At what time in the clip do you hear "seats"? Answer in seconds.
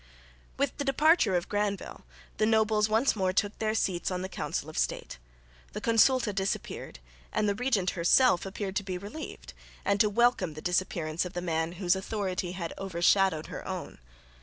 3.75-4.09